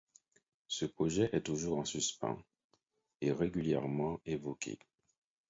Ce 0.67 0.85
projet 0.85 1.29
est 1.31 1.43
toujours 1.45 1.77
en 1.77 1.85
suspens 1.85 2.41
et 3.21 3.31
régulièrement 3.31 4.19
évoqué. 4.25 4.79